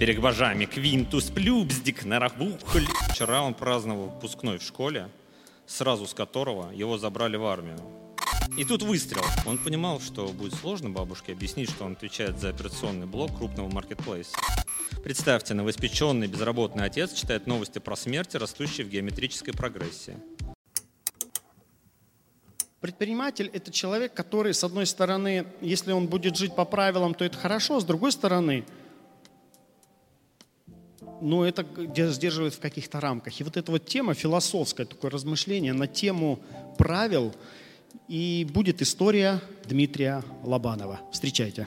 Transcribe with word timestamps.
Перед 0.00 0.18
божами 0.18 0.64
Квинтус 0.64 1.24
Плюбздик 1.26 2.06
Наравухль. 2.06 2.86
Вчера 3.10 3.42
он 3.42 3.52
праздновал 3.52 4.06
выпускной 4.06 4.56
в 4.56 4.62
школе, 4.62 5.10
сразу 5.66 6.06
с 6.06 6.14
которого 6.14 6.72
его 6.72 6.96
забрали 6.96 7.36
в 7.36 7.44
армию. 7.44 7.78
И 8.56 8.64
тут 8.64 8.82
выстрел. 8.82 9.22
Он 9.44 9.58
понимал, 9.58 10.00
что 10.00 10.28
будет 10.28 10.54
сложно 10.54 10.88
бабушке 10.88 11.32
объяснить, 11.32 11.68
что 11.68 11.84
он 11.84 11.92
отвечает 11.92 12.40
за 12.40 12.48
операционный 12.48 13.06
блок 13.06 13.36
крупного 13.36 13.70
маркетплейса. 13.70 14.38
Представьте, 15.04 15.52
новоиспеченный 15.52 16.28
безработный 16.28 16.86
отец 16.86 17.12
читает 17.12 17.46
новости 17.46 17.78
про 17.78 17.94
смерти, 17.94 18.38
растущие 18.38 18.86
в 18.86 18.88
геометрической 18.88 19.52
прогрессии. 19.52 20.16
Предприниматель– 22.80 23.50
это 23.52 23.70
человек, 23.70 24.14
который, 24.14 24.54
с 24.54 24.64
одной 24.64 24.86
стороны, 24.86 25.44
если 25.60 25.92
он 25.92 26.06
будет 26.06 26.38
жить 26.38 26.56
по 26.56 26.64
правилам, 26.64 27.12
то 27.12 27.26
это 27.26 27.36
хорошо, 27.36 27.80
с 27.80 27.84
другой 27.84 28.12
стороны, 28.12 28.64
но 31.20 31.44
это 31.44 31.66
сдерживает 32.10 32.54
в 32.54 32.60
каких-то 32.60 33.00
рамках. 33.00 33.40
И 33.40 33.44
вот 33.44 33.56
эта 33.56 33.70
вот 33.72 33.86
тема, 33.86 34.14
философское 34.14 34.84
такое 34.84 35.10
размышление 35.10 35.72
на 35.72 35.86
тему 35.86 36.40
правил, 36.78 37.34
и 38.08 38.46
будет 38.52 38.82
история 38.82 39.40
Дмитрия 39.64 40.22
Лобанова. 40.42 41.00
Встречайте. 41.12 41.66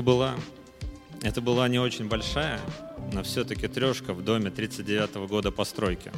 Это 0.00 0.06
была, 0.06 0.34
это 1.20 1.40
была 1.42 1.68
не 1.68 1.78
очень 1.78 2.08
большая, 2.08 2.58
но 3.12 3.22
все-таки 3.22 3.68
трешка 3.68 4.14
в 4.14 4.24
доме 4.24 4.50
39 4.50 5.10
-го 5.16 5.28
года 5.28 5.50
постройки. 5.50 6.10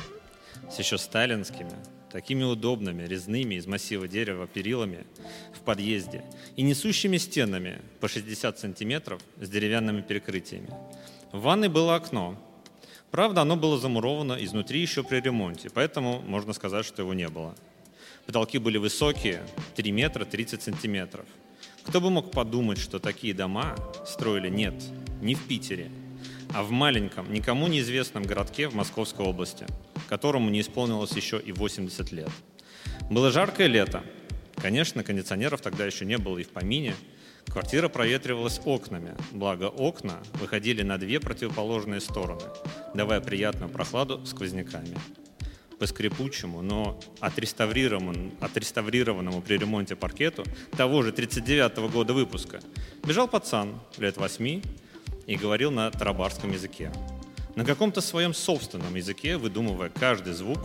С 0.70 0.78
еще 0.78 0.98
сталинскими, 0.98 1.72
такими 2.12 2.44
удобными, 2.44 3.02
резными 3.02 3.56
из 3.56 3.66
массива 3.66 4.06
дерева 4.06 4.46
перилами 4.46 5.04
в 5.52 5.62
подъезде 5.64 6.22
и 6.54 6.62
несущими 6.62 7.18
стенами 7.18 7.80
по 7.98 8.06
60 8.06 8.60
сантиметров 8.60 9.20
с 9.40 9.48
деревянными 9.48 10.00
перекрытиями. 10.00 10.70
В 11.32 11.40
ванной 11.40 11.68
было 11.68 11.96
окно. 11.96 12.36
Правда, 13.10 13.40
оно 13.40 13.56
было 13.56 13.78
замуровано 13.78 14.34
изнутри 14.44 14.80
еще 14.80 15.02
при 15.02 15.20
ремонте, 15.20 15.70
поэтому 15.70 16.20
можно 16.20 16.52
сказать, 16.52 16.86
что 16.86 17.02
его 17.02 17.14
не 17.14 17.28
было. 17.28 17.56
Потолки 18.26 18.58
были 18.58 18.78
высокие, 18.78 19.42
3 19.74 19.90
метра 19.90 20.24
30 20.24 20.62
сантиметров– 20.62 21.26
кто 21.84 22.00
бы 22.00 22.10
мог 22.10 22.30
подумать, 22.30 22.78
что 22.78 22.98
такие 22.98 23.34
дома 23.34 23.74
строили 24.06 24.48
нет, 24.48 24.74
не 25.20 25.34
в 25.34 25.42
Питере, 25.46 25.90
а 26.54 26.62
в 26.62 26.70
маленьком, 26.70 27.32
никому 27.32 27.66
неизвестном 27.68 28.22
городке 28.22 28.68
в 28.68 28.74
Московской 28.74 29.26
области, 29.26 29.66
которому 30.08 30.50
не 30.50 30.60
исполнилось 30.60 31.12
еще 31.12 31.38
и 31.38 31.52
80 31.52 32.12
лет. 32.12 32.30
Было 33.10 33.30
жаркое 33.30 33.66
лето. 33.66 34.02
Конечно, 34.56 35.02
кондиционеров 35.02 35.60
тогда 35.60 35.84
еще 35.86 36.04
не 36.04 36.18
было 36.18 36.38
и 36.38 36.44
в 36.44 36.50
помине. 36.50 36.94
Квартира 37.46 37.88
проветривалась 37.88 38.60
окнами, 38.64 39.14
благо 39.32 39.64
окна 39.64 40.22
выходили 40.34 40.82
на 40.82 40.98
две 40.98 41.20
противоположные 41.20 42.00
стороны, 42.00 42.44
давая 42.94 43.20
приятную 43.20 43.68
прохладу 43.68 44.24
сквозняками 44.24 44.96
по 45.82 45.86
скрипучему, 45.88 46.62
но 46.62 46.96
отреставрированному, 47.18 48.30
отреставрированному 48.40 49.42
при 49.42 49.58
ремонте 49.58 49.96
паркету 49.96 50.44
того 50.76 51.02
же 51.02 51.10
39 51.10 51.78
-го 51.78 51.90
года 51.90 52.12
выпуска 52.12 52.60
бежал 53.04 53.26
пацан 53.26 53.80
лет 53.98 54.16
восьми 54.16 54.62
и 55.26 55.34
говорил 55.34 55.72
на 55.72 55.90
тарабарском 55.90 56.52
языке. 56.52 56.92
На 57.56 57.64
каком-то 57.64 58.00
своем 58.00 58.32
собственном 58.32 58.94
языке, 58.94 59.36
выдумывая 59.36 59.88
каждый 59.88 60.34
звук 60.34 60.60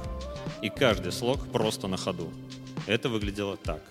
и 0.61 0.69
каждый 0.69 1.11
слог 1.11 1.51
просто 1.51 1.87
на 1.87 1.97
ходу. 1.97 2.31
Это 2.85 3.09
выглядело 3.09 3.57
так. 3.57 3.81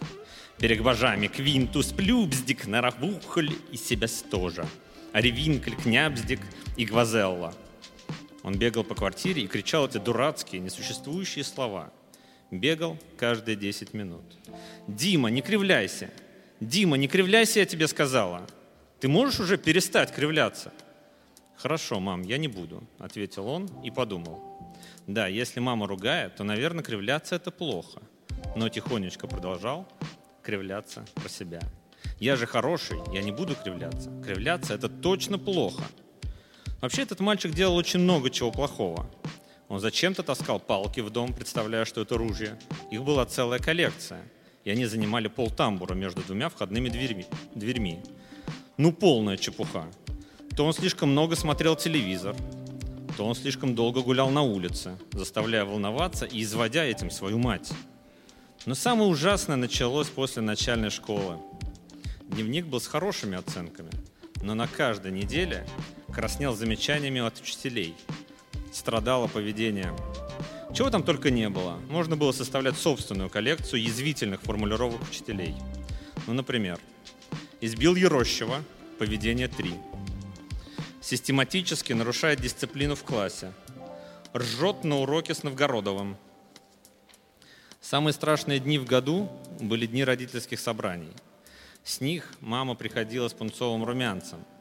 Перед 0.59 0.81
божами 0.81 1.27
Квинтус 1.27 1.87
Плюбздик 1.87 2.69
Нарахбухль 2.69 3.51
и 3.73 3.77
себя 3.77 4.07
стожа. 4.07 4.65
Ревинкль, 5.13 5.75
Княбздик 5.75 6.41
и 6.77 6.85
Гвазелла– 6.85 7.53
он 8.47 8.57
бегал 8.57 8.85
по 8.85 8.95
квартире 8.95 9.43
и 9.43 9.49
кричал 9.49 9.89
эти 9.89 9.99
дурацкие, 9.99 10.61
несуществующие 10.61 11.43
слова. 11.43 11.93
Бегал 12.53 12.97
каждые 13.19 13.57
10 13.57 13.93
минут. 13.93 14.23
«Дима, 14.87 15.31
не 15.31 15.43
кривляйся! 15.43 16.11
Дима, 16.61 16.97
не 16.97 17.09
кривляйся, 17.09 17.59
я 17.59 17.67
тебе 17.67 17.89
сказала! 17.89 18.47
Ты 19.01 19.09
можешь 19.09 19.41
уже 19.41 19.59
перестать 19.59 20.15
кривляться?» 20.15 20.73
«Хорошо, 21.57 21.99
мам, 21.99 22.23
я 22.23 22.39
не 22.39 22.47
буду»,— 22.47 22.85
ответил 23.01 23.49
он 23.49 23.69
и 23.83 23.91
подумал. 23.91 24.41
«Да, 25.09 25.27
если 25.27 25.59
мама 25.59 25.89
ругает, 25.89 26.37
то, 26.37 26.45
наверное, 26.45 26.85
кривляться 26.85 27.35
это 27.35 27.51
плохо». 27.51 28.01
Но 28.55 28.69
тихонечко 28.69 29.27
продолжал 29.27 29.89
кривляться 30.45 31.05
про 31.17 31.29
себя. 31.29 31.61
«Я 32.21 32.37
же 32.37 32.47
хороший, 32.47 32.99
я 33.13 33.23
не 33.23 33.33
буду 33.33 33.57
кривляться. 33.57 34.09
Кривляться 34.25 34.75
это 34.75 34.89
точно 34.89 35.37
плохо». 35.37 35.83
Вообще 36.81 37.03
этот 37.03 37.21
мальчик 37.21 37.53
делал 37.53 37.77
очень 37.77 38.01
много 38.01 38.31
чего 38.31 38.51
плохого. 38.51 39.07
Он 39.69 39.81
зачем-то 39.81 40.23
таскал 40.23 40.61
палки 40.61 41.01
в 41.01 41.11
дом, 41.11 41.33
представляя, 41.33 41.85
что 41.85 42.03
это 42.03 42.17
ружье. 42.17 42.59
Их 42.91 43.03
была 43.03 43.25
целая 43.27 43.59
коллекция, 43.59 44.23
и 44.65 44.71
они 44.71 44.85
занимали 44.85 45.29
полтамбура 45.29 45.95
между 45.95 46.23
двумя 46.23 46.49
входными 46.49 46.89
дверьми. 46.89 47.27
дверьми. 47.55 48.01
Ну, 48.77 48.93
полная 48.93 49.37
чепуха. 49.37 49.87
То 50.57 50.65
он 50.65 50.73
слишком 50.73 51.11
много 51.11 51.35
смотрел 51.35 51.77
телевизор, 51.77 52.37
то 53.17 53.27
он 53.27 53.35
слишком 53.35 53.75
долго 53.75 54.03
гулял 54.03 54.31
на 54.31 54.43
улице, 54.43 54.99
заставляя 55.13 55.65
волноваться 55.65 56.27
и 56.27 56.43
изводя 56.43 56.85
этим 56.85 57.11
свою 57.11 57.39
мать. 57.39 57.73
Но 58.67 58.75
самое 58.75 59.09
ужасное 59.09 59.57
началось 59.57 60.09
после 60.09 60.43
начальной 60.43 60.91
школы. 60.91 61.39
Дневник 62.29 62.67
был 62.67 62.81
с 62.81 62.87
хорошими 62.87 63.39
оценками, 63.39 63.91
но 64.43 64.55
на 64.55 64.67
каждой 64.67 65.13
неделе 65.13 65.67
краснел 66.13 66.55
замечаниями 66.55 67.21
от 67.21 67.41
учителей. 67.41 67.95
Страдало 68.73 69.27
поведение. 69.27 69.95
Чего 70.75 70.91
там 70.91 71.03
только 71.03 71.31
не 71.31 71.49
было. 71.49 71.79
Можно 71.89 72.17
было 72.17 72.33
составлять 72.33 72.77
собственную 72.77 73.31
коллекцию 73.31 73.83
язвительных 73.83 74.43
формулировок 74.43 75.01
учителей. 75.09 75.55
Ну, 76.27 76.35
например, 76.35 76.79
избил 77.61 77.95
Ерощева, 77.95 78.63
поведение 78.99 79.49
3. 79.49 79.75
Систематически 81.01 81.93
нарушает 81.93 82.41
дисциплину 82.41 82.95
в 82.95 83.05
классе. 83.05 83.53
Ржет 84.35 84.85
на 84.85 84.97
уроке 84.99 85.35
с 85.35 85.43
Новгородовым. 85.43 86.17
Самые 87.81 88.13
страшные 88.13 88.59
дни 88.59 88.79
в 88.79 88.85
году 88.85 89.31
были 89.61 89.87
дни 89.87 90.05
родительских 90.05 90.59
собраний. 90.59 91.13
С 91.85 92.01
них 92.01 92.33
мама 92.41 92.75
приходила 92.75 93.29
с 93.29 93.33
пунцовым 93.33 93.85
румянцем– 93.85 94.45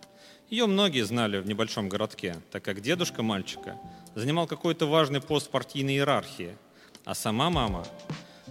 ее 0.49 0.67
многие 0.67 1.03
знали 1.03 1.39
в 1.39 1.47
небольшом 1.47 1.89
городке, 1.89 2.35
так 2.51 2.63
как 2.63 2.81
дедушка 2.81 3.23
мальчика 3.23 3.79
занимал 4.13 4.45
какой-то 4.45 4.85
важный 4.85 5.19
пост 5.19 5.49
партийной 5.49 5.95
иерархии, 5.95 6.55
а 7.03 7.15
сама 7.15 7.49
мама 7.49 7.85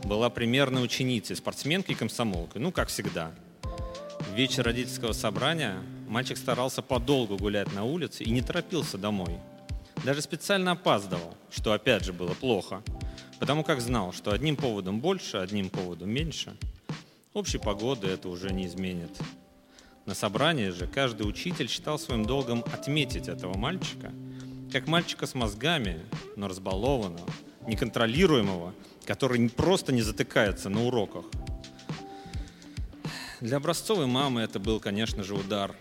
была 0.03 0.29
примерной 0.29 0.85
ученицей, 0.85 1.37
спортсменкой 1.37 1.95
и 1.95 1.99
комсомолкой, 1.99 2.61
ну, 2.61 2.73
как 2.73 2.89
всегда. 2.89 3.33
В 4.19 4.35
вечер 4.35 4.65
родительского 4.65 5.13
собрания 5.13 5.77
мальчик 6.09 6.37
старался 6.37 6.83
подолгу 6.83 7.37
гулять 7.37 7.73
на 7.73 7.85
улице 7.85 8.25
и 8.25 8.31
не 8.31 8.43
торопился 8.43 8.99
домой. 8.99 9.39
Даже 10.05 10.21
специально 10.21 10.73
опаздывал, 10.73 11.37
что 11.51 11.73
опять 11.73 12.05
же 12.05 12.13
было 12.13 12.35
плохо, 12.35 12.83
потому 13.39 13.63
как 13.63 13.81
знал, 13.81 14.13
что 14.13 14.33
одним 14.33 14.57
поводом 14.57 15.01
больше, 15.01 15.37
одним 15.37 15.71
поводом 15.71 16.11
меньше. 16.11 16.57
Общей 17.33 17.59
погоды 17.59 18.09
это 18.09 18.29
уже 18.29 18.53
не 18.53 18.67
изменит. 18.67 19.11
На 20.07 20.15
собрании 20.15 20.69
же 20.69 20.87
каждый 20.87 21.23
учитель 21.23 21.69
считал 21.69 21.99
своим 21.99 22.27
долгом 22.27 22.63
отметить 22.73 23.29
этого 23.29 23.57
мальчика, 23.57 24.13
как 24.71 24.87
мальчика 24.87 25.27
с 25.27 25.35
мозгами, 25.35 26.03
но 26.37 26.47
разбалованного, 26.47 27.27
неконтролируемого, 27.67 28.75
который 29.07 29.49
просто 29.49 29.93
не 29.93 30.03
затыкается 30.03 30.69
на 30.69 30.85
уроках. 30.85 31.25
Для 33.41 33.57
образцовой 33.57 34.07
мамы 34.07 34.43
это 34.43 34.59
был, 34.59 34.79
конечно 34.79 35.25
же, 35.25 35.35
удар. 35.35 35.75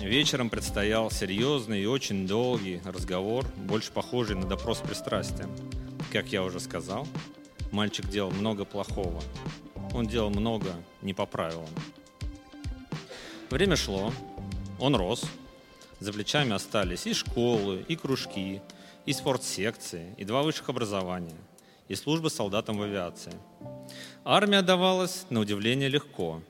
Вечером 0.00 0.48
предстоял 0.48 1.10
серьезный 1.10 1.82
и 1.82 1.86
очень 1.86 2.26
долгий 2.26 2.80
разговор, 2.84 3.44
больше 3.56 3.92
похожий 3.92 4.36
на 4.36 4.46
допрос 4.46 4.78
пристрастия. 4.78 5.48
Как 6.12 6.28
я 6.28 6.42
уже 6.42 6.60
сказал, 6.60 7.06
мальчик 7.72 8.08
делал 8.08 8.30
много 8.30 8.64
плохого. 8.64 9.22
Он 9.92 10.06
делал 10.06 10.30
много 10.30 10.74
не 11.02 11.12
по 11.12 11.26
правилам. 11.26 11.68
Время 13.50 13.76
шло, 13.76 14.12
он 14.80 14.96
рос, 14.96 15.24
за 16.00 16.12
плечами 16.12 16.52
остались 16.52 17.06
и 17.06 17.14
школы, 17.14 17.84
и 17.86 17.94
кружки, 17.94 18.60
и 19.06 19.12
спортсекции, 19.12 20.14
и 20.18 20.24
два 20.24 20.42
высших 20.42 20.68
образования, 20.68 21.36
и 21.86 21.94
служба 21.94 22.26
солдатом 22.28 22.76
в 22.76 22.82
авиации. 22.82 23.32
Армия 24.24 24.62
давалась, 24.62 25.26
на 25.30 25.38
удивление, 25.38 25.88
легко. 25.88 26.42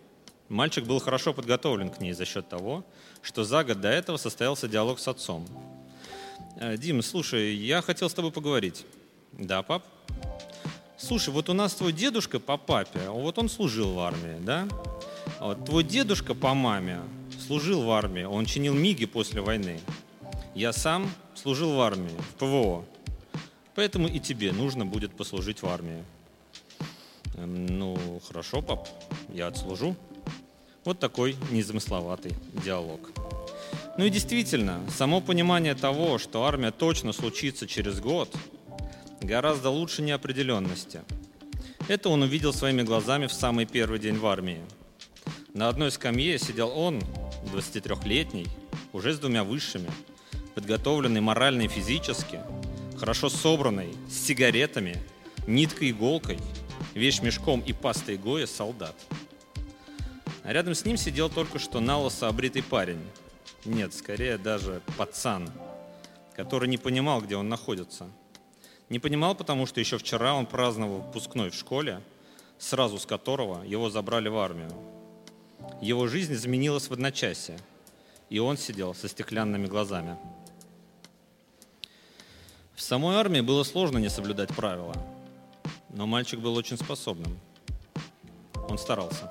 Мальчик 0.48 0.84
был 0.84 0.98
хорошо 0.98 1.34
подготовлен 1.34 1.90
к 1.90 2.00
ней 2.00 2.14
за 2.14 2.24
счет 2.24 2.48
того, 2.48 2.82
что 3.20 3.44
за 3.44 3.62
год 3.62 3.80
до 3.80 3.88
этого 3.88 4.16
состоялся 4.16 4.66
диалог 4.66 4.98
с 4.98 5.06
отцом. 5.06 5.46
«Э, 6.56 6.78
«Дим, 6.78 7.02
слушай, 7.02 7.54
я 7.56 7.82
хотел 7.82 8.08
с 8.08 8.14
тобой 8.14 8.32
поговорить». 8.32 8.86
«Да, 9.32 9.62
пап?» 9.62 9.84
«Слушай, 10.96 11.28
вот 11.28 11.50
у 11.50 11.52
нас 11.52 11.74
твой 11.74 11.92
дедушка 11.92 12.40
по 12.40 12.56
папе, 12.56 13.10
вот 13.10 13.38
он 13.38 13.50
служил 13.50 13.92
в 13.92 14.00
армии, 14.00 14.38
да? 14.40 14.66
Вот 15.40 15.64
твой 15.64 15.84
дедушка 15.84 16.34
по 16.34 16.54
маме 16.54 17.00
служил 17.46 17.82
в 17.82 17.90
армии, 17.90 18.24
он 18.24 18.46
чинил 18.46 18.74
МИГи 18.74 19.06
после 19.06 19.40
войны. 19.40 19.80
Я 20.54 20.72
сам 20.72 21.10
служил 21.34 21.74
в 21.74 21.80
армии, 21.80 22.16
в 22.30 22.34
ПВО. 22.34 22.84
Поэтому 23.74 24.08
и 24.08 24.18
тебе 24.18 24.52
нужно 24.52 24.86
будет 24.86 25.12
послужить 25.12 25.60
в 25.60 25.66
армии. 25.66 26.02
Эм, 27.36 27.66
ну, 27.66 27.98
хорошо, 28.26 28.62
пап, 28.62 28.88
я 29.28 29.48
отслужу. 29.48 29.94
Вот 30.84 30.98
такой 30.98 31.36
незамысловатый 31.50 32.32
диалог. 32.64 33.10
Ну 33.98 34.04
и 34.04 34.10
действительно, 34.10 34.80
само 34.96 35.20
понимание 35.20 35.74
того, 35.74 36.18
что 36.18 36.44
армия 36.44 36.70
точно 36.70 37.12
случится 37.12 37.66
через 37.66 38.00
год, 38.00 38.34
гораздо 39.20 39.68
лучше 39.68 40.00
неопределенности. 40.00 41.02
Это 41.88 42.08
он 42.08 42.22
увидел 42.22 42.54
своими 42.54 42.82
глазами 42.82 43.26
в 43.26 43.32
самый 43.32 43.66
первый 43.66 43.98
день 43.98 44.16
в 44.16 44.26
армии. 44.26 44.60
На 45.56 45.70
одной 45.70 45.90
скамье 45.90 46.38
сидел 46.38 46.68
он, 46.68 47.00
23-летний, 47.50 48.46
уже 48.92 49.14
с 49.14 49.18
двумя 49.18 49.42
высшими, 49.42 49.90
подготовленный 50.54 51.22
морально 51.22 51.62
и 51.62 51.68
физически, 51.68 52.40
хорошо 52.98 53.30
собранный, 53.30 53.96
с 54.06 54.26
сигаретами, 54.26 55.02
ниткой-иголкой, 55.46 56.38
вещмешком 56.92 57.60
и 57.60 57.72
пастой 57.72 58.18
Гоя 58.18 58.44
солдат. 58.44 58.94
А 60.44 60.52
рядом 60.52 60.74
с 60.74 60.84
ним 60.84 60.98
сидел 60.98 61.30
только 61.30 61.58
что 61.58 61.80
налысо 61.80 62.28
обритый 62.28 62.62
парень. 62.62 63.00
Нет, 63.64 63.94
скорее 63.94 64.36
даже 64.36 64.82
пацан, 64.98 65.50
который 66.34 66.68
не 66.68 66.76
понимал, 66.76 67.22
где 67.22 67.34
он 67.34 67.48
находится. 67.48 68.10
Не 68.90 68.98
понимал, 68.98 69.34
потому 69.34 69.64
что 69.64 69.80
еще 69.80 69.96
вчера 69.96 70.34
он 70.34 70.44
праздновал 70.44 70.98
выпускной 70.98 71.48
в 71.48 71.54
школе, 71.54 72.02
сразу 72.58 72.98
с 72.98 73.06
которого 73.06 73.64
его 73.64 73.88
забрали 73.88 74.28
в 74.28 74.36
армию. 74.36 74.95
Его 75.80 76.06
жизнь 76.06 76.32
изменилась 76.32 76.88
в 76.88 76.92
одночасье, 76.92 77.58
и 78.30 78.38
он 78.38 78.56
сидел 78.56 78.94
со 78.94 79.08
стеклянными 79.08 79.66
глазами. 79.66 80.16
В 82.74 82.80
самой 82.80 83.16
армии 83.16 83.40
было 83.40 83.62
сложно 83.62 83.98
не 83.98 84.08
соблюдать 84.08 84.54
правила, 84.54 84.94
но 85.90 86.06
мальчик 86.06 86.40
был 86.40 86.54
очень 86.56 86.78
способным. 86.78 87.38
Он 88.68 88.78
старался. 88.78 89.30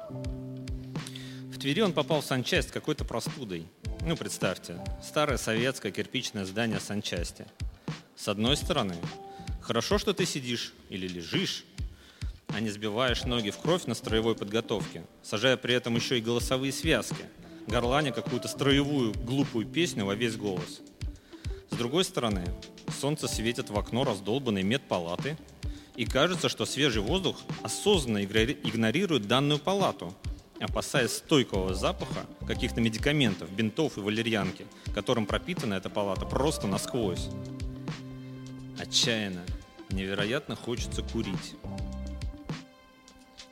В 1.51 1.59
Твери 1.59 1.81
он 1.81 1.94
попал 1.94 2.21
в 2.21 2.25
санчасть 2.25 2.71
какой-то 2.71 3.06
простудой. 3.06 3.65
Ну, 4.01 4.15
представьте, 4.15 4.83
старое 5.03 5.38
советское 5.38 5.92
кирпичное 5.92 6.45
здание 6.45 6.80
санчасти. 6.80 7.45
С 8.15 8.27
одной 8.27 8.56
стороны, 8.56 8.95
хорошо, 9.62 9.97
что 9.97 10.13
ты 10.13 10.25
сидишь 10.25 10.74
или 10.89 11.07
лежишь, 11.07 11.65
а 12.56 12.62
не 12.62 12.69
сбиваешь 12.69 13.25
ноги 13.25 13.50
в 13.50 13.57
кровь 13.57 13.86
на 13.86 13.96
строевой 13.96 14.34
подготовке, 14.34 15.04
сажая 15.22 15.57
при 15.57 15.74
этом 15.74 15.98
еще 15.98 16.18
и 16.18 16.22
голосовые 16.22 16.72
связки, 16.72 17.25
горланя 17.68 18.13
какую-то 18.13 18.48
строевую 18.48 19.13
глупую 19.13 19.66
песню 19.66 20.06
во 20.06 20.16
весь 20.16 20.38
голос. 20.38 20.80
С 21.69 21.75
другой 21.75 22.06
стороны, 22.06 22.46
солнце 22.98 23.28
светит 23.28 23.69
в 23.69 23.78
окно 23.78 24.06
раздолбанной 24.06 24.63
медпалаты, 24.63 25.38
и 25.98 26.06
кажется, 26.06 26.48
что 26.48 26.66
свежий 26.66 27.02
воздух 27.02 27.42
осознанно 27.62 28.24
игнорирует 28.24 29.28
данную 29.28 29.60
палату, 29.60 30.13
опасаясь 30.62 31.12
стойкого 31.12 31.74
запаха 31.74 32.25
каких-то 32.48 32.80
медикаментов, 32.80 33.52
бинтов 33.52 33.98
и 33.98 34.00
валерьянки, 34.00 34.66
которым 34.94 35.25
пропитана 35.25 35.74
эта 35.74 35.90
палата 35.90 36.25
просто 36.25 36.68
насквозь. 36.68 37.28
Отчаянно, 38.80 39.44
невероятно 39.90 40.56
хочется 40.56 41.02
курить. 41.02 41.56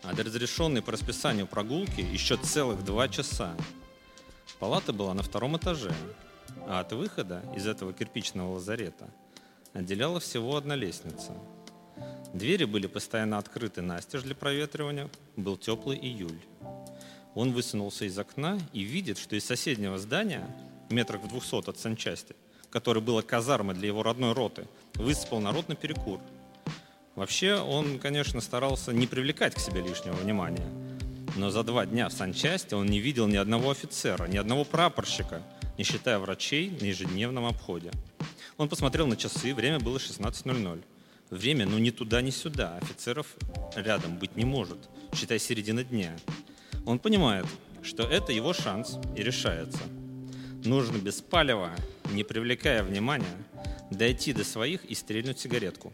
А 0.03 0.13
до 0.13 0.23
разрешенной 0.23 0.81
по 0.81 0.91
расписанию 0.91 1.47
прогулки 1.47 2.01
еще 2.01 2.37
целых 2.37 2.83
два 2.83 3.07
часа. 3.07 3.55
Палата 4.59 4.93
была 4.93 5.13
на 5.13 5.23
втором 5.23 5.57
этаже, 5.57 5.93
а 6.67 6.81
от 6.81 6.93
выхода 6.93 7.41
из 7.55 7.65
этого 7.67 7.93
кирпичного 7.93 8.53
лазарета– 8.53 9.09
отделяла 9.73 10.19
всего 10.19 10.55
одна 10.55 10.75
лестница. 10.75 11.33
Двери 12.33 12.65
были 12.65 12.87
постоянно 12.87 13.37
открыты 13.37 13.81
настежь 13.81 14.23
для 14.23 14.35
проветривания, 14.35 15.09
был 15.35 15.57
теплый 15.57 15.97
июль. 15.97 16.39
Он 17.35 17.51
высунулся 17.51 18.05
из 18.05 18.17
окна 18.17 18.59
и 18.71 18.81
видит, 18.81 19.17
что 19.17 19.35
из 19.35 19.45
соседнего 19.45 19.97
здания, 19.97 20.47
метрах 20.89 21.21
в 21.21 21.27
двухсот 21.27 21.67
от 21.67 21.77
санчасти, 21.77 22.35
которое 22.69 23.01
было 23.01 23.21
казармой 23.21 23.75
для 23.75 23.87
его 23.87 24.03
родной 24.03 24.33
роты, 24.33 24.67
высыпал 24.95 25.39
народ 25.39 25.67
на 25.67 25.75
перекур. 25.75 26.19
Вообще, 27.15 27.55
он, 27.55 27.99
конечно, 27.99 28.41
старался 28.41 28.91
не 28.91 29.05
привлекать 29.05 29.53
к 29.53 29.59
себе 29.59 29.81
лишнего 29.81 30.15
внимания, 30.15 30.67
но 31.35 31.51
за 31.51 31.63
два 31.63 31.85
дня 31.85 32.09
в 32.09 32.13
санчасти 32.13 32.73
он 32.73 32.87
не 32.87 32.99
видел 32.99 33.27
ни 33.27 33.35
одного 33.35 33.69
офицера, 33.69 34.25
ни 34.25 34.37
одного 34.37 34.63
прапорщика, 34.65 35.43
не 35.77 35.83
считая 35.83 36.17
врачей 36.17 36.71
на 36.81 36.85
ежедневном 36.85 37.45
обходе. 37.45 37.91
Он 38.57 38.67
посмотрел 38.67 39.07
на 39.07 39.15
часы, 39.15 39.53
время 39.53 39.79
было 39.79 39.97
16.00. 39.97 40.83
Время, 41.29 41.65
ну 41.65 41.77
ни 41.79 41.89
туда, 41.89 42.21
ни 42.21 42.29
сюда. 42.29 42.77
Офицеров 42.81 43.27
рядом 43.75 44.17
быть 44.17 44.35
не 44.35 44.45
может, 44.45 44.77
считай 45.15 45.39
середина 45.39 45.83
дня. 45.83 46.15
Он 46.85 46.99
понимает, 46.99 47.45
что 47.81 48.03
это 48.03 48.31
его 48.31 48.53
шанс 48.53 48.97
и 49.15 49.23
решается. 49.23 49.81
Нужно 50.63 50.97
без 50.97 51.21
палева, 51.21 51.71
не 52.11 52.23
привлекая 52.23 52.83
внимания, 52.83 53.37
дойти 53.89 54.33
до 54.33 54.43
своих 54.43 54.85
и 54.85 54.95
стрельнуть 54.95 55.39
сигаретку. 55.39 55.91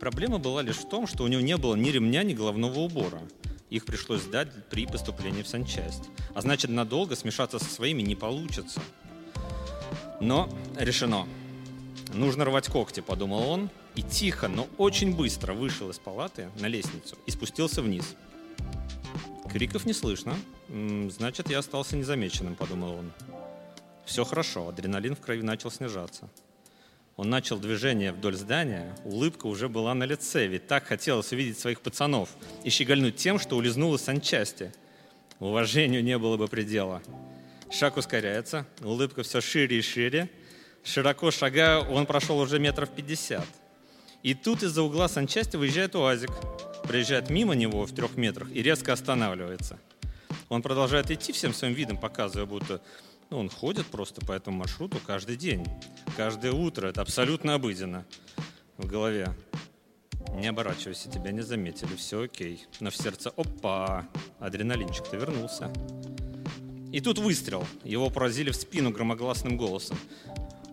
Проблема 0.00 0.38
была 0.38 0.62
лишь 0.62 0.78
в 0.78 0.88
том, 0.88 1.06
что 1.06 1.24
у 1.24 1.28
него 1.28 1.42
не 1.42 1.56
было 1.56 1.76
ни 1.76 1.90
ремня, 1.90 2.22
ни 2.22 2.34
головного 2.34 2.80
убора. 2.80 3.20
Их 3.68 3.84
пришлось 3.84 4.22
сдать 4.22 4.48
при 4.70 4.86
поступлении 4.86 5.42
в 5.42 5.48
санчасть. 5.48 6.08
А 6.34 6.40
значит, 6.40 6.70
надолго 6.70 7.14
смешаться 7.14 7.58
со 7.58 7.70
своими 7.70 8.02
не 8.02 8.16
получится– 8.16 8.80
но 10.20 10.48
решено. 10.78 11.26
Нужно 12.12 12.44
рвать 12.44 12.68
когти, 12.68 13.00
подумал 13.00 13.48
он, 13.48 13.70
и 13.94 14.02
тихо, 14.02 14.48
но 14.48 14.68
очень 14.78 15.16
быстро 15.16 15.54
вышел 15.54 15.90
из 15.90 15.98
палаты 15.98 16.50
на 16.58 16.66
лестницу 16.66 17.16
и 17.26 17.30
спустился 17.30 17.82
вниз. 17.82 18.14
Криков 19.50 19.84
не 19.84 19.92
слышно, 19.92 20.36
значит, 20.68 21.50
я 21.50 21.58
остался 21.58 21.96
незамеченным, 21.96 22.54
подумал 22.54 22.94
он. 22.94 23.12
Все 24.04 24.24
хорошо, 24.24 24.68
адреналин 24.68 25.16
в 25.16 25.20
крови 25.20 25.42
начал 25.42 25.70
снижаться. 25.70 26.28
Он 27.20 27.28
начал 27.28 27.58
движение 27.58 28.12
вдоль 28.12 28.34
здания, 28.34 28.96
улыбка 29.04 29.46
уже 29.46 29.68
была 29.68 29.92
на 29.92 30.04
лице, 30.04 30.46
ведь 30.46 30.66
так 30.66 30.86
хотелось 30.86 31.32
увидеть 31.32 31.58
своих 31.58 31.82
пацанов 31.82 32.30
и 32.64 32.70
щегольнуть 32.70 33.16
тем, 33.16 33.38
что 33.38 33.58
улизнул 33.58 33.94
из 33.94 34.00
санчасти. 34.00 34.72
Уважению 35.38 36.02
не 36.02 36.16
было 36.16 36.38
бы 36.38 36.48
предела. 36.48 37.02
Шаг 37.70 37.98
ускоряется, 37.98 38.66
улыбка 38.80 39.22
все 39.22 39.42
шире 39.42 39.80
и 39.80 39.82
шире. 39.82 40.30
Широко 40.82 41.30
шагая, 41.30 41.80
он 41.80 42.06
прошел 42.06 42.38
уже 42.38 42.58
метров 42.58 42.88
пятьдесят. 42.88 43.44
И 44.22 44.32
тут 44.32 44.62
из-за 44.62 44.80
угла 44.80 45.06
санчасти 45.06 45.56
выезжает 45.56 45.94
УАЗик, 45.94 46.30
проезжает 46.84 47.28
мимо 47.28 47.54
него 47.54 47.84
в 47.84 47.94
трех 47.94 48.16
метрах 48.16 48.50
и 48.50 48.62
резко 48.62 48.94
останавливается. 48.94 49.78
Он 50.48 50.62
продолжает 50.62 51.10
идти 51.10 51.32
всем 51.32 51.52
своим 51.52 51.74
видом, 51.74 51.98
показывая, 51.98 52.46
будто 52.46 52.80
ну, 53.30 53.38
он 53.38 53.48
ходит 53.48 53.86
просто 53.86 54.24
по 54.24 54.32
этому 54.32 54.58
маршруту 54.58 54.98
каждый 55.06 55.36
день, 55.36 55.64
каждое 56.16 56.52
утро. 56.52 56.88
Это 56.88 57.00
абсолютно 57.00 57.54
обыденно 57.54 58.04
в 58.76 58.86
голове. 58.86 59.34
Не 60.34 60.48
оборачивайся, 60.48 61.10
тебя 61.10 61.30
не 61.30 61.40
заметили, 61.40 61.94
все 61.96 62.22
окей. 62.22 62.66
Но 62.80 62.90
в 62.90 62.96
сердце, 62.96 63.30
опа, 63.30 64.06
адреналинчик-то 64.38 65.16
вернулся. 65.16 65.72
И 66.92 67.00
тут 67.00 67.18
выстрел. 67.18 67.64
Его 67.84 68.10
поразили 68.10 68.50
в 68.50 68.56
спину 68.56 68.90
громогласным 68.90 69.56
голосом. 69.56 69.96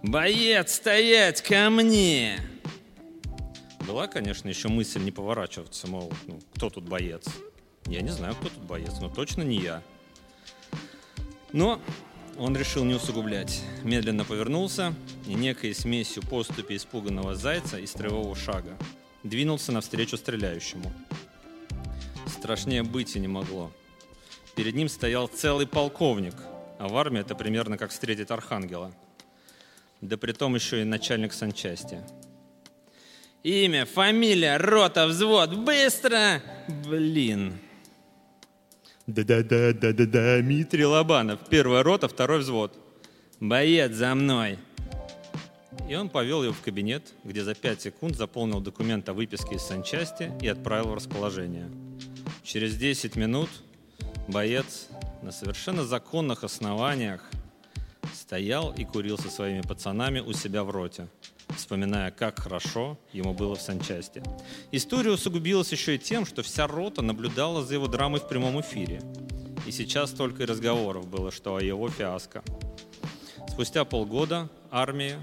«Боец, 0.03 0.75
стоять, 0.75 1.41
ко 1.41 1.69
мне!» 1.69 2.39
Была, 3.87 4.07
конечно, 4.07 4.49
еще 4.49 4.67
мысль 4.67 5.01
не 5.01 5.11
поворачиваться, 5.11 5.87
мол, 5.87 6.11
ну, 6.27 6.39
кто 6.55 6.69
тут 6.69 6.83
боец? 6.83 7.25
Я 7.85 8.01
не 8.01 8.09
знаю, 8.09 8.35
кто 8.35 8.49
тут 8.49 8.63
боец, 8.63 8.93
но 8.99 9.09
точно 9.09 9.43
не 9.43 9.57
я. 9.57 9.81
Но 11.53 11.79
он 12.37 12.55
решил 12.55 12.83
не 12.83 12.93
усугублять. 12.93 13.61
Медленно 13.83 14.23
повернулся 14.23 14.93
и 15.25 15.33
некой 15.33 15.73
смесью 15.73 16.23
поступи 16.23 16.75
испуганного 16.75 17.35
зайца 17.35 17.79
и 17.79 17.85
строевого 17.85 18.35
шага 18.35 18.77
двинулся 19.23 19.71
навстречу 19.71 20.17
стреляющему. 20.17 20.91
Страшнее 22.27 22.83
быть 22.83 23.15
и 23.15 23.19
не 23.19 23.27
могло. 23.27 23.71
Перед 24.55 24.75
ним 24.75 24.89
стоял 24.89 25.27
целый 25.27 25.67
полковник, 25.67 26.35
а 26.79 26.87
в 26.87 26.97
армии 26.97 27.21
это 27.21 27.35
примерно 27.35 27.77
как 27.77 27.91
встретить 27.91 28.31
архангела. 28.31 28.93
Да 30.01 30.17
при 30.17 30.31
том 30.31 30.55
еще 30.55 30.81
и 30.81 30.85
начальник 30.85 31.33
санчасти. 31.33 32.01
Имя, 33.43 33.85
фамилия, 33.85 34.57
рота, 34.57 35.07
взвод, 35.07 35.55
быстро! 35.55 36.41
Блин. 36.85 37.59
Да-да-да-да-да-да, 39.07 40.41
Дмитрий 40.41 40.85
Лобанов. 40.85 41.39
Первая 41.49 41.81
рота, 41.81 42.09
второй 42.09 42.39
взвод. 42.39 42.77
Боец 43.39 43.93
за 43.93 44.13
мной. 44.13 44.59
И 45.87 45.95
он 45.95 46.09
повел 46.09 46.43
его 46.43 46.51
в 46.51 46.59
кабинет, 46.59 47.13
где 47.23 47.41
за 47.41 47.55
5 47.55 47.81
секунд 47.81 48.17
заполнил 48.17 48.59
документ 48.59 49.07
о 49.07 49.13
выписке 49.13 49.55
из 49.55 49.61
санчасти 49.61 50.33
и 50.41 50.49
отправил 50.49 50.89
в 50.89 50.95
расположение. 50.95 51.69
Через 52.43 52.75
10 52.75 53.15
минут 53.15 53.49
боец 54.27 54.89
на 55.21 55.31
совершенно 55.31 55.85
законных 55.85 56.43
основаниях 56.43 57.23
стоял 58.13 58.73
и 58.73 58.83
курил 58.83 59.17
со 59.17 59.29
своими 59.29 59.61
пацанами 59.61 60.19
у 60.19 60.33
себя 60.33 60.65
в 60.65 60.69
роте, 60.69 61.07
вспоминая, 61.57 62.11
как 62.11 62.39
хорошо 62.39 62.97
ему 63.13 63.33
было 63.33 63.55
в 63.55 63.61
санчасти. 63.61 64.23
История 64.71 65.11
усугубилась 65.11 65.71
еще 65.71 65.95
и 65.95 65.99
тем, 65.99 66.25
что 66.25 66.43
вся 66.43 66.67
рота 66.67 67.01
наблюдала 67.01 67.63
за 67.63 67.75
его 67.75 67.87
драмой 67.87 68.19
в 68.19 68.27
прямом 68.27 68.59
эфире. 68.61 69.01
И 69.65 69.71
сейчас 69.71 70.11
только 70.11 70.43
и 70.43 70.45
разговоров 70.45 71.07
было, 71.07 71.31
что 71.31 71.55
о 71.55 71.61
его 71.61 71.89
фиаско. 71.89 72.43
Спустя 73.49 73.85
полгода 73.85 74.49
армии 74.71 75.15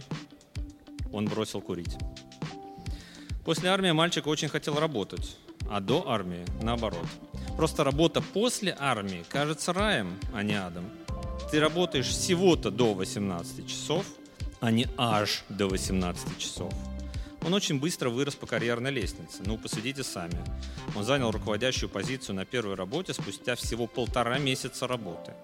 он 1.13 1.27
бросил 1.27 1.61
курить. 1.61 1.97
После 3.45 3.69
армии 3.69 3.93
мальчик 3.93 4.27
очень 4.27 4.49
хотел 4.49 4.79
работать, 4.79 5.37
а 5.71 5.81
до 5.81 6.09
армии 6.09 6.45
наоборот. 6.63 7.07
Просто 7.57 7.85
работа 7.85 8.21
после 8.21 8.77
армии 8.79 9.25
кажется 9.29 9.73
раем, 9.73 10.19
а 10.33 10.43
не 10.43 10.55
адом. 10.55 10.85
Ты 11.51 11.61
работаешь 11.61 12.09
всего-то 12.09 12.71
до 12.71 12.95
18 12.95 13.69
часов, 13.69 14.07
а 14.65 14.71
не 14.71 14.89
аж 14.97 15.45
до 15.51 15.69
18 15.69 16.39
часов. 16.39 16.73
Он 17.45 17.53
очень 17.53 17.79
быстро 17.79 18.09
вырос 18.09 18.35
по 18.35 18.47
карьерной 18.47 18.91
лестнице. 18.91 19.43
Ну, 19.45 19.59
посудите 19.59 20.03
сами. 20.03 20.43
Он 20.97 21.05
занял 21.05 21.31
руководящую 21.31 21.91
позицию 21.91 22.37
на 22.37 22.47
первой 22.47 22.75
работе 22.75 23.13
спустя 23.13 23.57
всего 23.57 23.87
полтора 23.87 24.39
месяца 24.39 24.87
работы. 24.87 25.35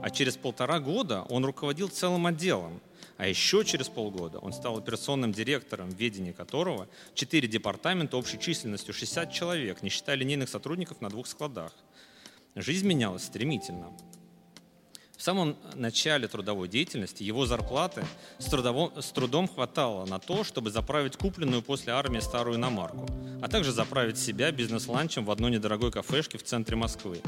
А 0.00 0.10
через 0.10 0.36
полтора 0.36 0.78
года 0.78 1.22
он 1.30 1.44
руководил 1.44 1.88
целым 1.88 2.26
отделом, 2.26 2.80
а 3.16 3.26
еще 3.26 3.64
через 3.64 3.88
полгода 3.88 4.38
он 4.38 4.52
стал 4.52 4.78
операционным 4.78 5.32
директором, 5.32 5.90
в 5.90 5.96
ведении 5.96 6.30
которого 6.30 6.86
четыре 7.14 7.48
департамента 7.48 8.16
общей 8.16 8.38
численностью 8.38 8.94
60 8.94 9.32
человек, 9.32 9.82
не 9.82 9.90
считая 9.90 10.14
линейных 10.14 10.48
сотрудников 10.48 11.00
на 11.00 11.08
двух 11.08 11.26
складах. 11.26 11.72
Жизнь 12.54 12.86
менялась 12.86 13.24
стремительно. 13.24 13.90
В 15.20 15.22
самом 15.22 15.54
начале 15.74 16.28
трудовой 16.28 16.66
деятельности 16.66 17.22
его 17.22 17.44
зарплаты 17.44 18.06
с, 18.38 18.46
трудовом, 18.46 18.90
с 18.98 19.12
трудом 19.12 19.48
хватало 19.48 20.06
на 20.06 20.18
то, 20.18 20.44
чтобы 20.44 20.70
заправить 20.70 21.18
купленную 21.18 21.60
после 21.60 21.92
армии 21.92 22.20
старую 22.20 22.56
иномарку, 22.56 23.06
а 23.42 23.48
также 23.48 23.70
заправить 23.70 24.16
себя 24.16 24.50
бизнес-ланчем 24.50 25.26
в 25.26 25.30
одной 25.30 25.50
недорогой 25.50 25.92
кафешке 25.92 26.38
в 26.38 26.42
центре 26.42 26.74
Москвы. 26.74 27.20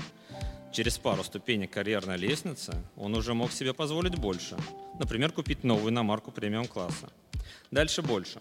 Через 0.73 0.97
пару 0.97 1.23
ступенек 1.23 1.71
карьерной 1.71 2.17
лестницы 2.17 2.73
он 2.97 3.15
уже 3.15 3.35
мог 3.35 3.53
себе 3.53 3.75
позволить 3.75 4.17
больше. 4.17 4.57
Например, 4.99 5.31
купить 5.31 5.63
новую 5.63 5.91
иномарку 5.91 6.31
премиум-класса. 6.31 7.11
Дальше 7.71 8.01
больше. 8.01 8.41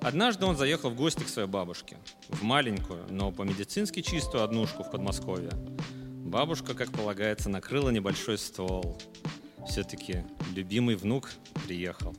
Однажды 0.00 0.46
он 0.46 0.56
заехал 0.56 0.90
в 0.90 0.96
гости 0.96 1.22
к 1.22 1.28
своей 1.28 1.46
бабушке. 1.46 1.96
В 2.28 2.42
маленькую, 2.42 3.06
но 3.08 3.30
по-медицински 3.30 4.02
чистую 4.02 4.42
однушку 4.42 4.82
в 4.82 4.90
Подмосковье. 4.90 5.52
Бабушка, 6.24 6.74
как 6.74 6.90
полагается, 6.90 7.48
накрыла 7.48 7.90
небольшой 7.90 8.38
стол. 8.38 8.98
Все-таки 9.68 10.24
любимый 10.54 10.96
внук 10.96 11.30
приехал. 11.66 12.16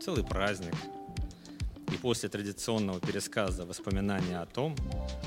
Целый 0.00 0.24
праздник– 0.24 0.74
и 1.92 1.96
после 1.96 2.28
традиционного 2.28 3.00
пересказа 3.00 3.64
воспоминания 3.66 4.38
о 4.38 4.46
том, 4.46 4.76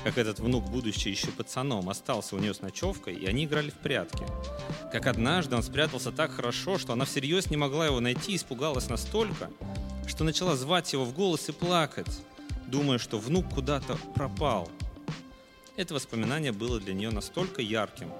как 0.02 0.18
этот 0.18 0.38
внук, 0.38 0.64
будучи 0.64 1.08
еще 1.08 1.28
пацаном, 1.28 1.90
остался 1.90 2.36
у 2.36 2.38
нее 2.38 2.54
с 2.54 2.62
ночевкой, 2.62 3.14
и 3.14 3.26
они 3.26 3.44
играли 3.44 3.70
в 3.70 3.74
прятки. 3.74 4.24
Как 4.90 5.06
однажды 5.06 5.56
он 5.56 5.62
спрятался 5.62 6.10
так 6.10 6.30
хорошо, 6.30 6.78
что 6.78 6.92
она 6.92 7.04
всерьез 7.04 7.50
не 7.50 7.56
могла 7.56 7.86
его 7.86 8.00
найти 8.00 8.32
и 8.32 8.36
испугалась 8.36 8.88
настолько, 8.88 9.50
что 10.06 10.24
начала 10.24 10.56
звать 10.56 10.92
его 10.92 11.04
в 11.04 11.14
голос 11.14 11.48
и 11.48 11.52
плакать, 11.52 12.20
думая, 12.66 12.98
что 12.98 13.18
внук 13.18 13.52
куда-то 13.54 13.98
пропал. 14.14 14.70
Это 15.76 15.94
воспоминание 15.94 16.52
было 16.52 16.80
для 16.80 16.94
нее 16.94 17.10
настолько 17.10 17.62
ярким, 17.62 18.12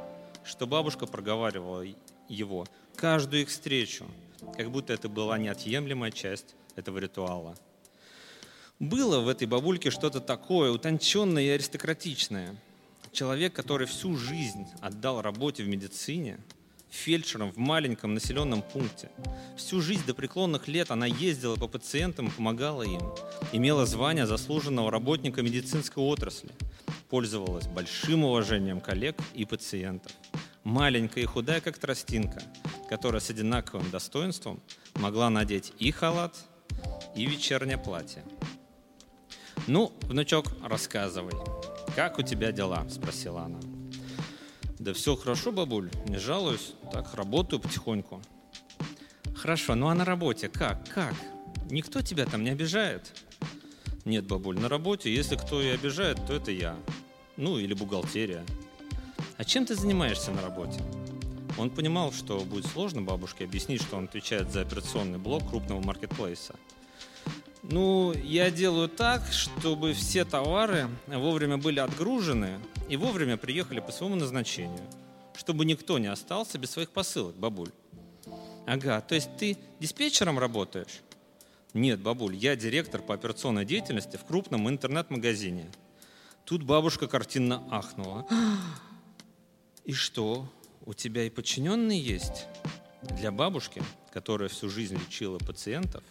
что 0.44 0.66
бабушка 0.66 1.06
проговаривала 1.06 1.84
его 2.28 2.66
каждую 2.96 3.42
их 3.42 3.48
встречу, 3.48 4.06
как 4.56 4.70
будто 4.70 4.92
это 4.92 5.08
была 5.08 5.38
неотъемлемая 5.38 6.10
часть 6.10 6.54
этого 6.76 6.98
ритуала– 6.98 7.56
было 8.80 9.20
в 9.20 9.28
этой 9.28 9.46
бабульке 9.46 9.90
что-то 9.90 10.20
такое 10.20 10.72
утонченное 10.72 11.42
и 11.44 11.48
аристократичное. 11.48 12.56
Человек, 13.12 13.52
который 13.52 13.86
всю 13.86 14.16
жизнь 14.16 14.66
отдал 14.80 15.22
работе 15.22 15.62
в 15.62 15.68
медицине, 15.68 16.38
фельдшером 16.90 17.52
в 17.52 17.56
маленьком 17.56 18.14
населенном 18.14 18.62
пункте. 18.62 19.10
Всю 19.56 19.80
жизнь 19.80 20.04
до 20.06 20.14
преклонных 20.14 20.66
лет 20.66 20.90
она 20.90 21.06
ездила 21.06 21.54
по 21.54 21.68
пациентам 21.68 22.28
и 22.28 22.30
помогала 22.30 22.82
им. 22.82 23.00
Имела 23.52 23.86
звание 23.86 24.26
заслуженного 24.26 24.90
работника 24.90 25.42
медицинской 25.42 26.02
отрасли. 26.02 26.50
Пользовалась 27.08 27.66
большим 27.66 28.24
уважением 28.24 28.80
коллег 28.80 29.16
и 29.34 29.44
пациентов. 29.44 30.12
Маленькая 30.64 31.22
и 31.22 31.26
худая, 31.26 31.60
как 31.60 31.78
тростинка, 31.78 32.42
которая 32.88 33.20
с 33.20 33.30
одинаковым 33.30 33.90
достоинством 33.90 34.62
могла 34.94 35.28
надеть 35.30 35.72
и 35.78 35.90
халат, 35.90 36.36
и 37.14 37.26
вечернее 37.26 37.78
платье. 37.78 38.24
«Ну, 39.66 39.92
внучок, 40.02 40.46
рассказывай, 40.62 41.34
как 41.94 42.18
у 42.18 42.22
тебя 42.22 42.52
дела?»– 42.52 42.86
спросила 42.90 43.42
она. 43.42 43.60
«Да 44.78 44.92
все 44.92 45.16
хорошо, 45.16 45.52
бабуль, 45.52 45.90
не 46.06 46.18
жалуюсь, 46.18 46.74
так 46.92 47.14
работаю 47.14 47.60
потихоньку». 47.60 48.20
«Хорошо, 49.34 49.74
ну 49.74 49.88
а 49.88 49.94
на 49.94 50.04
работе 50.04 50.48
как? 50.48 50.88
Как? 50.88 51.14
Никто 51.70 52.02
тебя 52.02 52.26
там 52.26 52.44
не 52.44 52.50
обижает?» 52.50 53.12
«Нет, 54.04 54.26
бабуль, 54.26 54.58
на 54.58 54.68
работе, 54.68 55.14
если 55.14 55.36
кто 55.36 55.62
и 55.62 55.68
обижает, 55.68 56.18
то 56.26 56.34
это 56.34 56.50
я. 56.50 56.76
Ну, 57.36 57.58
или 57.58 57.74
бухгалтерия». 57.74 58.44
«А 59.36 59.44
чем 59.44 59.66
ты 59.66 59.74
занимаешься 59.74 60.30
на 60.30 60.42
работе?» 60.42 60.80
Он 61.56 61.70
понимал, 61.70 62.12
что 62.12 62.40
будет 62.40 62.66
сложно 62.66 63.02
бабушке 63.02 63.44
объяснить, 63.44 63.82
что 63.82 63.96
он 63.96 64.04
отвечает 64.04 64.50
за 64.50 64.62
операционный 64.62 65.18
блок 65.18 65.48
крупного 65.48 65.80
маркетплейса– 65.80 66.54
ну, 67.70 68.12
я 68.12 68.50
делаю 68.50 68.90
так, 68.90 69.22
чтобы 69.32 69.94
все 69.94 70.26
товары 70.26 70.88
вовремя 71.06 71.56
были 71.56 71.80
отгружены 71.80 72.60
и 72.90 72.96
вовремя 72.98 73.38
приехали 73.38 73.80
по 73.80 73.90
своему 73.90 74.16
назначению, 74.16 74.82
чтобы 75.34 75.64
никто 75.64 75.98
не 75.98 76.08
остался 76.08 76.58
без 76.58 76.72
своих 76.72 76.90
посылок, 76.90 77.36
бабуль. 77.36 77.70
Ага, 78.66 79.00
то 79.00 79.14
есть 79.14 79.34
ты 79.38 79.56
диспетчером 79.80 80.38
работаешь? 80.38 81.00
Нет, 81.72 82.00
бабуль, 82.00 82.36
я 82.36 82.54
директор 82.54 83.00
по 83.00 83.14
операционной 83.14 83.64
деятельности 83.64 84.18
в 84.18 84.24
крупном 84.24 84.68
интернет-магазине. 84.68 85.70
Тут 86.44 86.62
бабушка 86.62 87.06
картинно 87.08 87.66
ахнула. 87.70 88.26
И 89.84 89.92
что, 89.92 90.46
у 90.84 90.92
тебя 90.92 91.24
и 91.24 91.30
подчиненные 91.30 92.00
есть? 92.00 92.46
Для 93.02 93.30
бабушки, 93.30 93.82
которая 94.12 94.48
всю 94.48 94.68
жизнь 94.68 94.96
лечила 94.96 95.38
пациентов, 95.38 96.02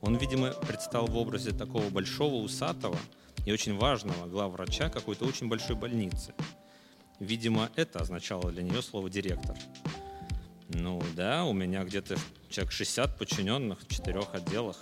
он, 0.00 0.16
видимо, 0.16 0.52
предстал 0.52 1.06
в 1.06 1.16
образе 1.16 1.52
такого 1.52 1.88
большого, 1.90 2.36
усатого 2.36 2.98
и 3.46 3.52
очень 3.52 3.76
важного 3.76 4.26
главврача 4.26 4.88
какой-то 4.90 5.24
очень 5.24 5.48
большой 5.48 5.76
больницы. 5.76 6.34
Видимо, 7.18 7.70
это 7.76 8.00
означало 8.00 8.50
для 8.50 8.62
нее 8.62 8.82
слово 8.82 9.10
«директор». 9.10 9.56
Ну 10.74 11.02
да, 11.16 11.44
у 11.44 11.52
меня 11.52 11.82
где-то 11.84 12.16
человек 12.48 12.72
60 12.72 13.18
подчиненных 13.18 13.80
в 13.80 13.88
четырех 13.88 14.34
отделах. 14.34 14.76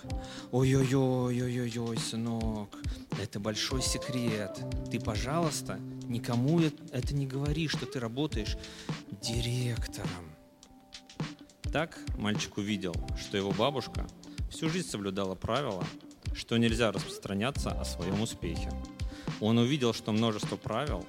Ой-ой-ой-ой-ой, 0.51 1.97
сынок, 1.97 2.77
это 3.21 3.39
большой 3.39 3.81
секрет. 3.81 4.59
Ты, 4.91 4.99
пожалуйста, 4.99 5.79
никому 6.03 6.59
это 6.59 7.13
не 7.15 7.25
говори, 7.25 7.67
что 7.67 7.85
ты 7.85 7.99
работаешь 7.99 8.55
директором. 9.21 10.35
Так 11.71 11.97
мальчик 12.17 12.57
увидел, 12.57 12.95
что 13.19 13.37
его 13.37 13.51
бабушка 13.51 14.07
всю 14.51 14.69
жизнь 14.69 14.89
соблюдала 14.89 15.35
правила, 15.35 15.83
что 16.35 16.57
нельзя 16.57 16.91
распространяться 16.91 17.71
о 17.71 17.85
своем 17.85 18.21
успехе. 18.21 18.71
Он 19.39 19.57
увидел, 19.57 19.93
что 19.93 20.11
множество 20.11 20.55
правил 20.55 21.05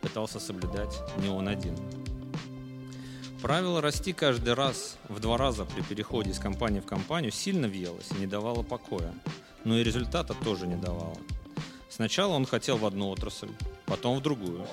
пытался 0.00 0.38
соблюдать 0.38 1.00
не 1.18 1.28
он 1.28 1.48
один. 1.48 1.76
Правило 3.44 3.82
расти 3.82 4.14
каждый 4.14 4.54
раз 4.54 4.96
в 5.10 5.20
два 5.20 5.36
раза 5.36 5.66
при 5.66 5.82
переходе 5.82 6.30
из 6.30 6.38
компании 6.38 6.80
в 6.80 6.86
компанию 6.86 7.30
сильно 7.30 7.68
въелось 7.68 8.10
и 8.12 8.20
не 8.20 8.26
давало 8.26 8.62
покоя, 8.62 9.12
но 9.64 9.76
и 9.76 9.84
результата 9.84 10.32
тоже 10.32 10.66
не 10.66 10.76
давало. 10.76 11.18
Сначала 11.90 12.32
он 12.32 12.46
хотел 12.46 12.78
в 12.78 12.86
одну 12.86 13.10
отрасль, 13.10 13.50
потом 13.84 14.16
в 14.16 14.22
другую, 14.22 14.66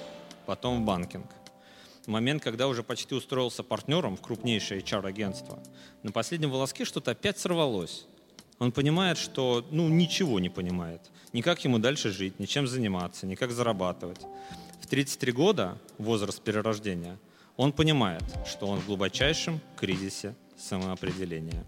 потом 0.46 0.82
в 0.82 0.86
банкинг. 0.86 1.26
Момент, 2.06 2.42
когда 2.42 2.70
уже 2.70 2.82
почти 2.82 3.14
устроился 3.14 3.62
партнером 3.62 4.16
в 4.16 4.22
крупнейшее 4.22 4.80
HR-агентство, 4.80 5.60
на 6.04 6.14
последнем 6.14 6.50
волоске 6.50 6.86
что-то 6.86 7.12
опять 7.12 7.38
сорвалось, 7.38 8.06
Он 8.58 8.72
понимает, 8.72 9.18
что 9.18 9.68
ну, 9.70 9.90
ничего 9.90 10.40
не 10.40 10.50
понимает. 10.50 11.02
Ни 11.34 11.42
как 11.42 11.62
ему 11.66 11.78
дальше 11.78 12.10
жить, 12.10 12.40
ни 12.40 12.46
чем 12.46 12.68
заниматься, 12.68 13.28
ни 13.28 13.36
как 13.36 13.52
зарабатывать. 13.52 14.22
В 14.80 14.88
33 14.88 15.34
года, 15.34 15.78
возраст 15.98 16.42
перерождения, 16.42 17.18
он 17.62 17.74
понимает, 17.74 18.24
что 18.48 18.66
он 18.66 18.80
в 18.80 18.88
глубочайшем 18.88 19.62
кризисе 19.78 20.34
самоопределения. 20.58 21.64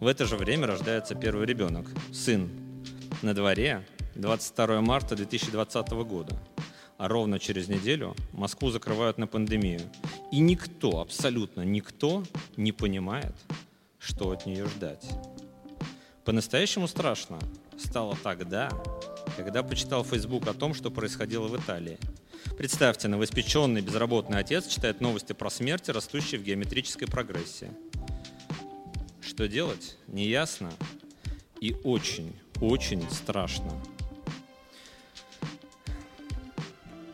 В 0.00 0.06
это 0.06 0.24
же 0.24 0.36
время 0.36 0.66
рождается 0.66 1.14
первый 1.14 1.44
ребенок, 1.44 1.86
сын. 2.10 2.48
На 3.20 3.34
дворе 3.34 3.86
22 4.14 4.80
марта 4.80 5.14
2020 5.14 5.90
года. 6.08 6.34
А 6.96 7.06
ровно 7.06 7.38
через 7.38 7.68
неделю 7.68 8.16
Москву 8.32 8.70
закрывают 8.70 9.18
на 9.18 9.26
пандемию. 9.26 9.82
И 10.32 10.38
никто, 10.38 11.02
абсолютно 11.02 11.60
никто 11.60 12.24
не 12.56 12.72
понимает, 12.72 13.34
что 13.98 14.30
от 14.30 14.46
нее 14.46 14.64
ждать. 14.68 15.04
По-настоящему 16.24 16.88
страшно 16.88 17.38
стало 17.76 18.16
тогда, 18.22 18.70
когда 19.36 19.62
почитал 19.62 20.02
Facebook 20.02 20.48
о 20.48 20.54
том, 20.54 20.72
что 20.72 20.90
происходило 20.90 21.46
в 21.46 21.60
Италии. 21.60 21.98
Представьте, 22.56 23.08
новоиспеченный 23.08 23.80
безработный 23.80 24.38
отец 24.38 24.68
читает 24.68 25.00
новости 25.00 25.32
про 25.32 25.50
смерти, 25.50 25.90
растущие 25.90 26.40
в 26.40 26.44
геометрической 26.44 27.08
прогрессии. 27.08 27.70
Что 29.20 29.48
делать? 29.48 29.96
Неясно 30.06 30.70
и 31.60 31.74
очень, 31.82 32.32
очень 32.60 33.10
страшно. 33.10 33.72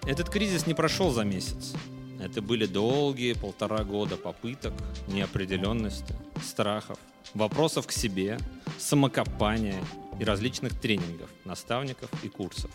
Этот 0.07 0.29
кризис 0.29 0.67
не 0.67 0.75
прошел 0.75 1.11
за 1.11 1.25
месяц. 1.25 1.73
Это 2.21 2.43
были 2.43 2.67
долгие 2.67 3.33
полтора 3.33 3.83
года 3.83 4.19
попыток, 4.19 4.75
неопределенности, 5.09 6.15
страхов, 6.43 6.99
вопросов 7.33 7.87
к 7.87 7.93
себе, 7.93 8.39
самокопания 8.79 9.83
и 10.19 10.25
различных 10.25 10.79
тренингов, 10.79 11.31
наставников 11.47 12.11
и 12.23 12.29
курсов. 12.29 12.71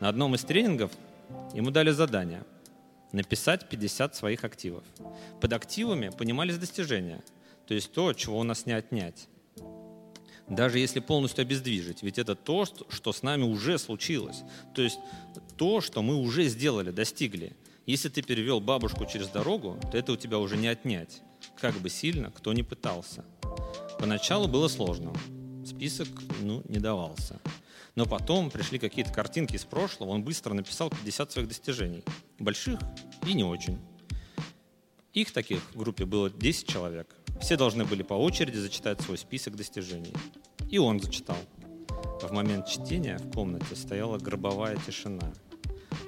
На 0.00 0.10
одном 0.10 0.34
из 0.34 0.44
тренингов 0.44 0.90
ему 1.54 1.70
дали 1.70 1.90
задание 1.90 2.44
написать 3.12 3.68
50 3.68 4.16
своих 4.16 4.44
активов. 4.44 4.84
Под 5.40 5.52
активами 5.52 6.10
понимались 6.10 6.58
достижения, 6.58 7.22
то 7.66 7.74
есть 7.74 7.92
то, 7.92 8.12
чего 8.12 8.38
у 8.38 8.42
нас 8.42 8.66
не 8.66 8.72
отнять. 8.72 9.28
Даже 10.48 10.78
если 10.78 11.00
полностью 11.00 11.42
обездвижить, 11.42 12.02
ведь 12.02 12.18
это 12.18 12.34
то, 12.34 12.64
что 12.64 13.12
с 13.12 13.22
нами 13.22 13.42
уже 13.42 13.78
случилось. 13.78 14.42
То 14.74 14.82
есть 14.82 14.98
то, 15.56 15.80
что 15.80 16.02
мы 16.02 16.16
уже 16.16 16.44
сделали, 16.48 16.90
достигли. 16.90 17.54
Если 17.84 18.08
ты 18.08 18.22
перевел 18.22 18.60
бабушку 18.60 19.04
через 19.06 19.28
дорогу, 19.28 19.78
то 19.90 19.98
это 19.98 20.12
у 20.12 20.16
тебя 20.16 20.38
уже 20.38 20.56
не 20.56 20.68
отнять, 20.68 21.22
как 21.60 21.74
бы 21.76 21.90
сильно 21.90 22.30
кто 22.30 22.52
ни 22.52 22.62
пытался. 22.62 23.24
Поначалу 23.98 24.48
было 24.48 24.68
сложно, 24.68 25.12
список 25.66 26.08
ну, 26.40 26.62
не 26.68 26.78
давался. 26.78 27.40
Но 27.98 28.06
потом 28.06 28.48
пришли 28.48 28.78
какие-то 28.78 29.12
картинки 29.12 29.56
из 29.56 29.64
прошлого, 29.64 30.10
он 30.10 30.22
быстро 30.22 30.54
написал 30.54 30.88
50 30.88 31.32
своих 31.32 31.48
достижений. 31.48 32.04
Больших 32.38 32.78
и 33.26 33.34
не 33.34 33.42
очень. 33.42 33.76
Их 35.14 35.32
таких 35.32 35.58
в 35.74 35.78
группе 35.78 36.04
было 36.04 36.30
10 36.30 36.68
человек. 36.68 37.12
Все 37.40 37.56
должны 37.56 37.84
были 37.84 38.04
по 38.04 38.14
очереди 38.14 38.56
зачитать 38.56 39.00
свой 39.00 39.18
список 39.18 39.56
достижений. 39.56 40.12
И 40.70 40.78
он 40.78 41.00
зачитал. 41.00 41.38
В 42.22 42.30
момент 42.30 42.68
чтения 42.68 43.18
в 43.18 43.32
комнате 43.32 43.74
стояла 43.74 44.16
гробовая 44.16 44.76
тишина. 44.86 45.32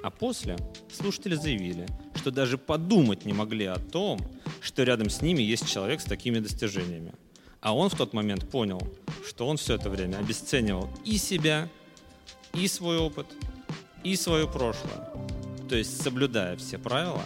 А 0.01 0.09
после 0.11 0.55
слушатели 0.89 1.35
заявили, 1.35 1.87
что 2.15 2.31
даже 2.31 2.57
подумать 2.57 3.25
не 3.25 3.33
могли 3.33 3.65
о 3.65 3.75
том, 3.75 4.17
что 4.61 4.83
рядом 4.83 5.09
с 5.09 5.21
ними 5.21 5.41
есть 5.41 5.69
человек 5.69 5.99
с 5.99 6.05
такими 6.05 6.39
достижениями. 6.39 7.11
А 7.59 7.75
он 7.75 7.89
в 7.89 7.97
тот 7.97 8.13
момент 8.13 8.49
понял, 8.49 8.81
что 9.27 9.45
он 9.45 9.57
все 9.57 9.75
это 9.75 9.89
время 9.89 10.19
обесценивал 10.19 10.89
и 11.03 11.17
себя, 11.17 11.69
и 12.53 12.67
свой 12.67 12.97
опыт, 12.97 13.27
и 14.03 14.15
свое 14.15 14.47
прошлое. 14.47 15.09
То 15.69 15.75
есть, 15.75 16.01
соблюдая 16.01 16.57
все 16.57 16.77
правила, 16.77 17.23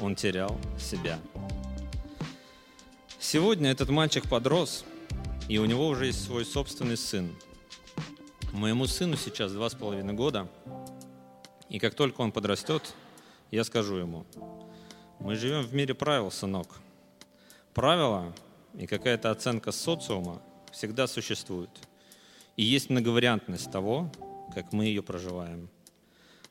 он 0.00 0.14
терял 0.14 0.58
себя. 0.78 1.18
Сегодня 3.18 3.70
этот 3.70 3.90
мальчик 3.90 4.28
подрос, 4.28 4.84
и 5.48 5.58
у 5.58 5.64
него 5.64 5.86
уже 5.88 6.06
есть 6.06 6.24
свой 6.24 6.44
собственный 6.44 6.96
сын. 6.96 7.34
Моему 8.52 8.86
сыну 8.86 9.16
сейчас 9.16 9.52
два 9.52 9.68
с 9.70 9.74
половиной 9.74 10.14
года, 10.14 10.48
и 11.68 11.78
как 11.78 11.94
только 11.94 12.20
он 12.20 12.32
подрастет, 12.32 12.94
я 13.50 13.62
скажу 13.62 13.96
ему, 13.96 14.26
мы 15.20 15.36
живем 15.36 15.62
в 15.62 15.74
мире 15.74 15.94
правил, 15.94 16.30
сынок. 16.30 16.80
Правила 17.74 18.34
и 18.74 18.86
какая-то 18.86 19.30
оценка 19.30 19.70
социума 19.70 20.40
всегда 20.72 21.06
существуют. 21.06 21.70
И 22.60 22.62
есть 22.62 22.90
многовариантность 22.90 23.72
того, 23.72 24.12
как 24.54 24.74
мы 24.74 24.84
ее 24.84 25.02
проживаем. 25.02 25.70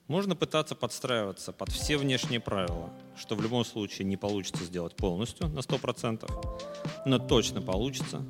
Можно 0.07 0.35
пытаться 0.35 0.73
подстраиваться 0.73 1.51
под 1.51 1.69
все 1.69 1.97
внешние 1.97 2.39
правила, 2.39 2.89
что 3.15 3.35
в 3.35 3.43
любом 3.43 3.63
случае 3.63 4.07
не 4.07 4.17
получится 4.17 4.63
сделать 4.63 4.95
полностью 4.95 5.49
на 5.49 5.59
100%, 5.59 6.27
но 7.05 7.19
точно 7.19 7.61
получится 7.61 8.25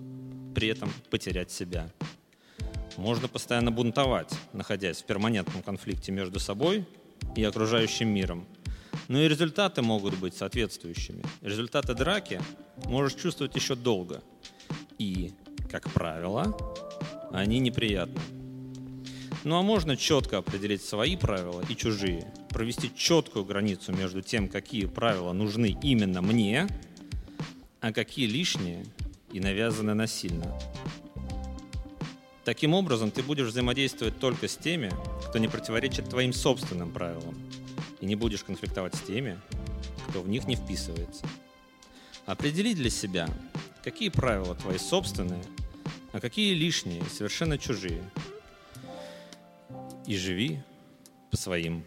при 0.54 0.68
этом 0.68 0.92
потерять 1.10 1.52
себя. 1.52 1.90
Можно 2.98 3.30
постоянно 3.30 3.72
бунтовать, 3.72 4.34
находясь 4.52 5.02
в 5.02 5.06
перманентном 5.06 5.64
конфликте 5.64 6.12
между 6.12 6.42
собой 6.42 6.86
и 7.38 7.46
окружающим 7.46 8.10
миром. 8.10 8.46
Но 9.08 9.22
и 9.22 9.30
результаты 9.30 9.82
могут 9.82 10.16
быть 10.16 10.36
соответствующими. 10.36 11.24
Результаты 11.42 11.94
драки 11.94 12.42
можешь 12.88 13.16
чувствовать 13.16 13.56
еще 13.56 13.76
долго. 13.76 14.22
И, 14.98 15.32
как 15.72 15.90
правило, 15.92 16.54
они 17.32 17.60
неприятны. 17.60 18.22
Ну 19.44 19.56
а 19.58 19.62
можно 19.62 19.96
четко 19.96 20.38
определить 20.38 20.84
свои 20.84 21.16
правила 21.16 21.64
и 21.70 21.76
чужие, 21.76 22.34
провести 22.50 22.92
четкую 22.94 23.46
границу 23.46 23.94
между 23.94 24.22
тем, 24.22 24.50
какие 24.50 24.86
правила 24.86 25.32
нужны 25.32 25.78
именно 25.82 26.22
мне, 26.22 26.68
а 27.80 27.94
какие 27.94 28.28
лишние 28.28 28.86
и 29.32 29.40
навязаны 29.40 29.94
насильно. 29.94 30.54
Таким 32.44 32.74
образом, 32.74 33.12
ты 33.12 33.22
будешь 33.22 33.48
взаимодействовать 33.48 34.20
только 34.20 34.48
с 34.48 34.58
теми, 34.58 34.92
кто 35.28 35.38
не 35.38 35.48
противоречит 35.48 36.10
твоим 36.10 36.34
собственным 36.34 36.92
правилам, 36.92 37.38
и 38.02 38.06
не 38.06 38.16
будешь 38.16 38.44
конфликтовать 38.44 38.96
с 38.96 39.02
теми, 39.02 39.40
кто 40.10 40.22
в 40.22 40.28
них 40.28 40.48
не 40.48 40.56
вписывается. 40.56 41.26
Определи 42.26 42.74
для 42.74 42.90
себя, 42.90 43.30
какие 43.84 44.10
правила 44.10 44.56
твои 44.56 44.78
собственные, 44.78 45.44
а 46.12 46.20
какие 46.20 46.54
лишние 46.54 47.04
совершенно 47.06 47.58
чужие– 47.58 48.02
и 50.10 50.18
живи 50.18 50.60
по 51.30 51.38
своим 51.38 51.84